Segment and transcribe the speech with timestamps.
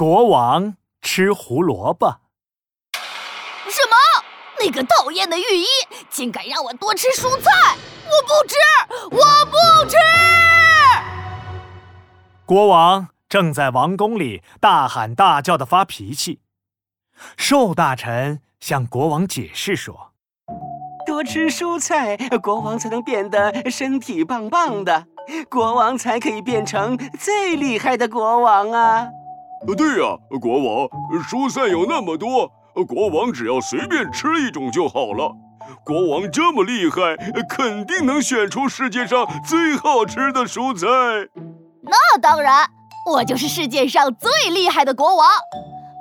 [0.00, 2.20] 国王吃胡萝卜。
[3.68, 4.24] 什么？
[4.58, 5.66] 那个讨厌的御医
[6.08, 7.76] 竟敢让我多吃蔬菜！
[8.06, 8.56] 我不吃，
[9.10, 9.98] 我不吃！
[12.46, 16.40] 国王正在王宫里大喊大叫的发脾气。
[17.36, 20.12] 瘦大臣向国王解释说
[21.04, 25.06] ：“多吃蔬菜，国王才能变得身体棒棒的，
[25.50, 29.10] 国王才可以变成最厉害的国王啊！”
[29.68, 30.88] 呃对呀，国王，
[31.28, 32.50] 蔬菜有那么多，
[32.88, 35.30] 国王只要随便吃一种就好了。
[35.84, 37.14] 国王这么厉害，
[37.48, 40.86] 肯定能选出世界上最好吃的蔬菜。
[41.82, 42.66] 那当然，
[43.06, 45.28] 我就是世界上最厉害的国王。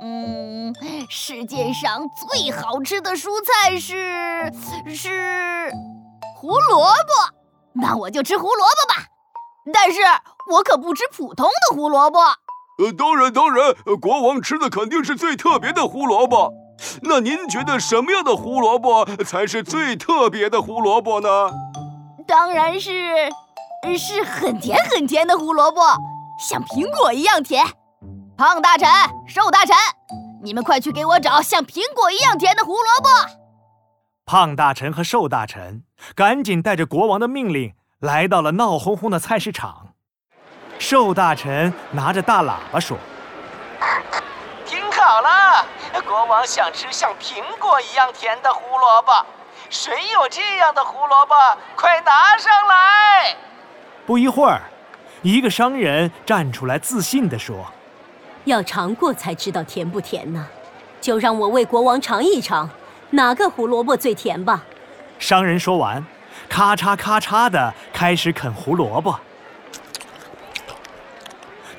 [0.00, 0.74] 嗯，
[1.08, 4.50] 世界上最好吃的蔬菜是
[4.92, 5.70] 是
[6.36, 7.34] 胡萝卜，
[7.74, 9.06] 那我就吃胡萝卜吧。
[9.72, 10.00] 但是
[10.50, 12.18] 我可不吃普通的胡萝卜。
[12.82, 16.52] 呃，当然当然，国王吃的肯定是最特别的胡萝卜。
[17.02, 21.28] 那您觉得什么样的胡萝卜才是最特别的胡萝卜呢？
[22.26, 23.30] 当然是，
[23.96, 25.80] 是很甜很甜的胡萝卜，
[26.40, 27.64] 像苹果一样甜。
[28.36, 28.88] 胖大臣、
[29.28, 29.76] 瘦大臣，
[30.42, 33.08] 你们快去给我找像苹果一样甜的胡萝卜。
[34.26, 35.84] 胖大臣和瘦大臣
[36.16, 39.91] 赶紧带着国王的命令来到了闹哄哄的菜市场。
[40.82, 42.98] 瘦大臣拿着大喇叭说
[44.66, 45.64] ：“听好了，
[46.04, 49.12] 国王想吃像苹果一样甜的胡萝卜，
[49.70, 51.34] 谁有这样的胡萝卜，
[51.76, 53.36] 快拿上来！”
[54.04, 54.60] 不一会儿，
[55.22, 57.64] 一个商人站出来，自信地说
[58.44, 60.48] ：“要尝过才知道甜不甜呢，
[61.00, 62.68] 就让我为国王尝一尝，
[63.10, 64.64] 哪个胡萝卜最甜吧。”
[65.20, 66.04] 商人说完，
[66.48, 69.20] 咔嚓咔嚓地开始啃胡萝卜。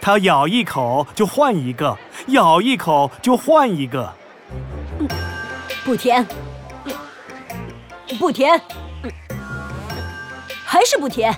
[0.04, 4.14] 他咬一口就换一个，咬一口就换一个。
[5.86, 6.28] 不甜，
[8.20, 8.62] 不甜，
[10.66, 11.34] 还是不甜。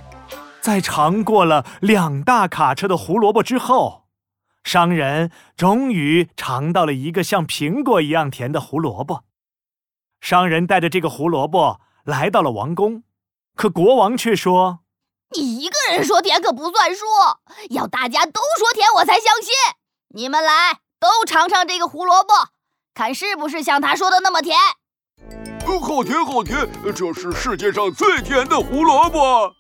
[0.61, 4.05] 在尝过了两大卡车的胡萝卜之后，
[4.63, 9.25] 商人终于尝到了一个像苹果一样甜的胡萝卜。
[10.21, 13.03] 商人带着这个胡萝卜来到了王宫，
[13.55, 14.79] 可国王却说。
[15.37, 17.05] 你一个人说甜可不算数，
[17.69, 19.53] 要大家都说甜我才相信。
[20.13, 22.33] 你们来，都尝尝这个胡萝卜，
[22.93, 24.57] 看是不是像他说的那么甜。
[25.65, 29.51] 好甜，好甜，这是世界上最甜的胡萝卜。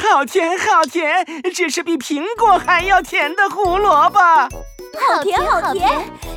[0.00, 1.24] 好甜，好甜，
[1.54, 4.18] 这是比苹果还要甜的胡萝卜。
[4.18, 5.88] 好甜，好甜，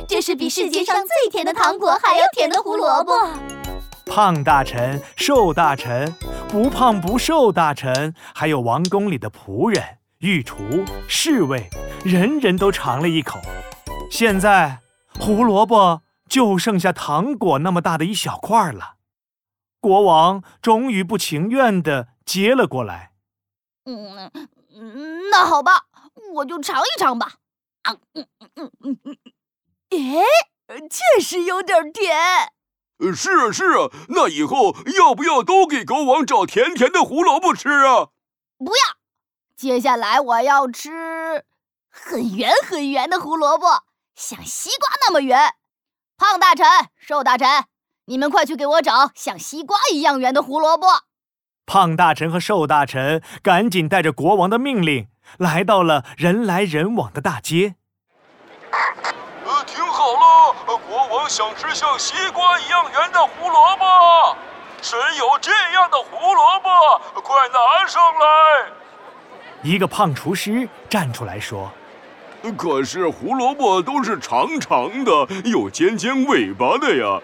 [0.08, 3.12] 这是比世界上最甜的糖果还要甜的胡萝卜。
[4.06, 6.14] 胖大臣，瘦大臣。
[6.48, 11.68] 不胖不瘦，大臣还有王宫里的仆人、御厨、侍卫，
[12.04, 13.40] 人人都尝了一口。
[14.10, 14.78] 现在
[15.18, 18.94] 胡萝卜就剩下糖果那么大的一小块了。
[19.80, 23.12] 国王终于不情愿地接了过来。
[23.86, 24.30] 嗯，
[25.30, 25.86] 那好吧，
[26.34, 27.34] 我就尝一尝吧。
[27.82, 29.16] 啊，嗯嗯嗯嗯嗯，
[29.90, 32.16] 哎，确实有点甜。
[33.14, 38.08] 是啊是啊，那以后要不要都给国王找甜甜的胡萝卜吃啊？
[38.58, 38.96] 不要，
[39.56, 41.44] 接下来我要吃
[41.90, 43.66] 很圆很圆的胡萝卜，
[44.14, 45.54] 像西瓜那么圆。
[46.16, 46.66] 胖大臣、
[46.96, 47.64] 瘦大臣，
[48.06, 50.86] 你们快去给我找像西瓜一样圆的胡萝卜。
[51.66, 57.74] 胖大臣和瘦大臣赶紧带着国王的命令，来到了人来人往的大街。
[60.86, 64.36] 国王想吃像西瓜一样圆的胡萝卜，
[64.82, 68.72] 谁有这样的胡萝卜，快拿上来！
[69.62, 71.70] 一个胖厨师站出来说
[72.56, 77.20] ：“可是胡萝卜都是长长的，有尖尖尾巴的呀，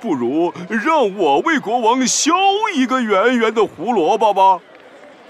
[0.00, 2.32] 不如让我为国王削
[2.74, 4.60] 一个圆圆的胡萝卜吧。”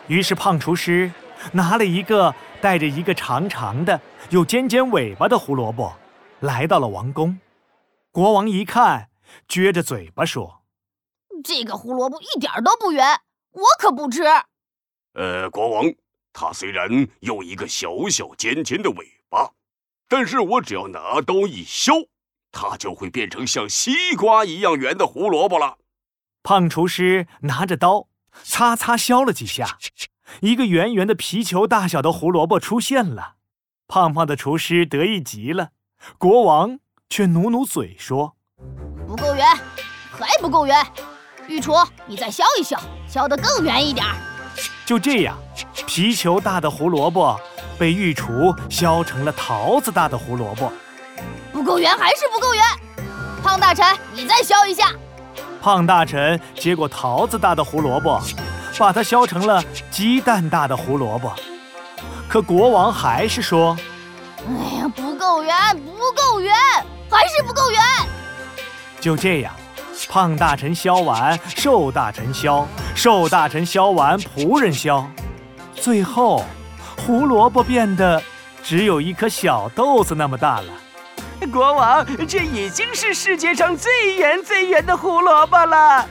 [0.07, 1.11] 于是胖厨师
[1.53, 5.93] 拿了一个带着一个长长的、有尖尖尾巴的胡萝卜，
[6.41, 7.39] 来到了王宫。
[8.11, 9.11] 国王一看，
[9.49, 10.65] 撅着嘴巴说
[11.45, 13.21] ：“这个胡萝卜一点都不圆，
[13.53, 14.23] 我可不吃。”
[15.15, 15.85] 呃，国王，
[16.33, 16.89] 它虽然
[17.21, 19.53] 有一个小小尖尖的尾巴，
[20.09, 22.09] 但是我只要拿刀一削，
[22.53, 25.79] 它就会变成像西瓜一样圆的胡萝卜了。
[26.43, 28.09] 胖厨师拿着刀，
[28.43, 29.79] 擦擦削了几下，
[30.41, 33.37] 一个圆圆的皮球大小的胡萝卜出现了。
[33.87, 35.73] 胖胖的厨师得意极了，
[36.19, 36.79] 国王。
[37.13, 38.37] 却努努嘴说
[39.05, 39.45] ：“不够圆，
[40.13, 40.87] 还不够圆。
[41.49, 41.75] 御厨，
[42.07, 44.07] 你再削一削，削得更圆一点。”
[44.87, 45.37] 就这样，
[45.89, 47.37] 皮球大的胡萝卜
[47.77, 50.73] 被御厨削成了桃子大的胡萝卜。
[51.53, 52.63] 不够圆还是不够圆。
[53.43, 54.93] 胖大臣，你再削一下。
[55.61, 58.21] 胖大臣接过桃子大的胡萝卜，
[58.79, 59.61] 把它削成了
[59.91, 61.35] 鸡蛋大的胡萝卜。
[62.29, 63.77] 可国王还是说
[64.47, 64.80] ：“哎
[65.51, 66.55] 圆，不够圆，
[67.11, 67.81] 还是不够圆。”
[69.01, 69.53] 就这样，
[70.09, 72.65] 胖大臣削完，瘦大臣削，
[72.95, 75.05] 瘦大臣削完，仆人削，
[75.75, 76.45] 最后，
[76.97, 78.23] 胡萝卜变得
[78.63, 80.67] 只有一颗小豆子那么大了。
[81.53, 86.07] 国王，这已经是世界上最圆最圆的胡萝卜了。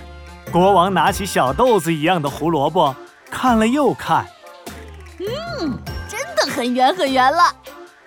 [0.51, 2.93] 国王拿起小豆子一样的胡萝卜，
[3.31, 4.25] 看了又看，
[5.19, 7.55] 嗯，真的很圆很圆了。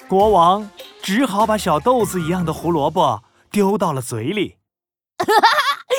[0.08, 0.68] 国王
[1.02, 4.58] 只好把小豆子一样的胡萝卜丢到了嘴里，
[5.18, 5.48] 哈哈，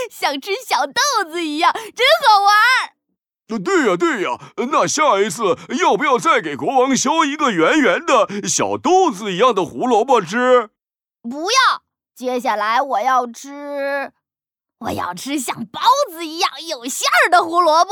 [0.09, 3.63] 像吃小豆子一样，真好玩。
[3.63, 4.39] 对呀对呀，
[4.71, 10.69] 那下一次要不要再给国王削一个圆圆的小豆子一样的胡萝卜吃？
[11.21, 11.83] 不要，
[12.15, 14.13] 接下来我要吃，
[14.79, 17.91] 我要吃像包子一样有馅儿的胡萝卜。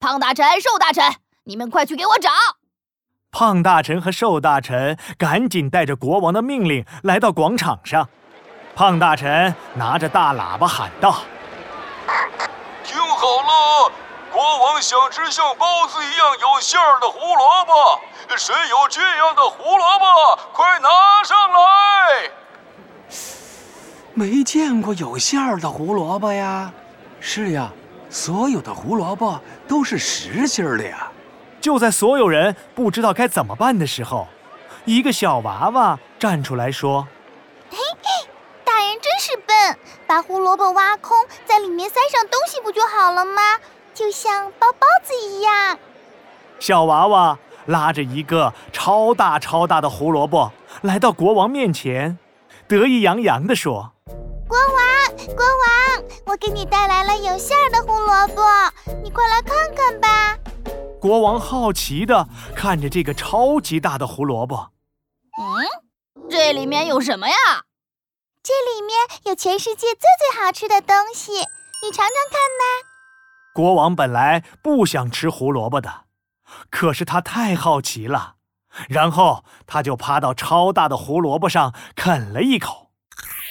[0.00, 2.30] 胖大臣、瘦大臣，你们快去给我找！
[3.34, 8.08] 胖大臣和瘦大臣赶紧带着国王的命令来到广场上。
[8.76, 11.16] 胖大臣拿着大喇叭喊道
[12.84, 13.92] ：“听好了，
[14.32, 18.00] 国王想吃像包子一样有馅儿的胡萝卜。”
[18.38, 20.38] 谁有这样的胡萝卜？
[20.52, 20.88] 快拿
[21.24, 22.30] 上来！
[24.14, 26.72] 没见过有馅儿的胡萝卜呀。
[27.18, 27.68] 是呀，
[28.08, 31.10] 所有的胡萝卜都是实心儿的呀。
[31.64, 34.28] 就在所有人不知道该怎么办的时候，
[34.84, 37.08] 一个小娃娃站出来说
[37.72, 38.28] ：“嘿嘿，
[38.66, 41.16] 大人真是笨，把胡萝卜挖空，
[41.46, 43.40] 在里面塞上东西不就好了吗？
[43.94, 45.78] 就像包包子一样。”
[46.60, 47.38] 小娃娃。
[47.64, 50.52] 拉着一个超大超大的胡萝卜
[50.82, 52.18] 来到国王面前，
[52.68, 53.90] 得意洋洋地说
[54.46, 58.42] ：“国王，国王，我给你带来了有馅儿的胡萝卜，
[59.02, 60.36] 你快来看看吧。”
[61.04, 64.70] 国王好奇地看着这个超级大的胡萝卜。
[65.38, 67.34] 嗯，这里面有什么呀？
[68.42, 68.96] 这里面
[69.26, 72.88] 有全世界最最好吃的东西，你尝尝看呢。
[73.54, 76.04] 国王本来不想吃胡萝卜的。
[76.70, 78.36] 可是他太好奇了，
[78.88, 82.88] 然后他就趴到超大的胡萝卜上啃了一口，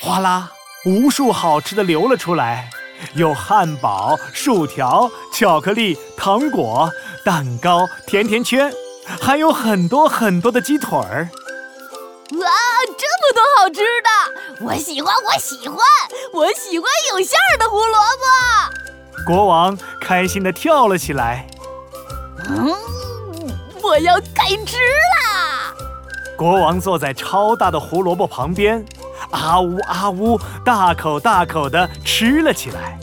[0.01, 0.49] 哗啦，
[0.87, 2.71] 无数好吃的流了出来，
[3.13, 6.91] 有汉堡、薯条、巧克力、糖果、
[7.23, 8.73] 蛋糕、甜甜圈，
[9.21, 11.29] 还有很多很多的鸡腿儿。
[12.31, 12.49] 哇，
[12.97, 14.65] 这么多好吃的！
[14.65, 15.77] 我喜欢，我喜欢，
[16.33, 19.25] 我喜欢有馅儿的胡萝卜。
[19.25, 21.47] 国王开心地跳了起来。
[22.49, 22.73] 嗯。
[23.83, 25.75] 我要开吃啦！
[26.37, 28.83] 国王坐在超大的胡萝卜旁边，
[29.31, 32.97] 啊呜啊呜，大口大口地吃了起来。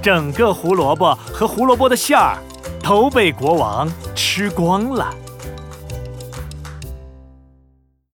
[0.00, 2.38] 整个胡萝卜和胡萝卜的馅儿
[2.82, 5.12] 都被国王吃光了。